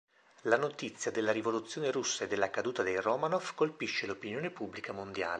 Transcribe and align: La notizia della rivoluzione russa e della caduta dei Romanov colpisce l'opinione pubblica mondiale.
La 0.45 0.57
notizia 0.57 1.11
della 1.11 1.31
rivoluzione 1.31 1.91
russa 1.91 2.23
e 2.23 2.27
della 2.27 2.49
caduta 2.49 2.81
dei 2.81 2.99
Romanov 2.99 3.53
colpisce 3.53 4.07
l'opinione 4.07 4.49
pubblica 4.49 4.93
mondiale. 4.93 5.29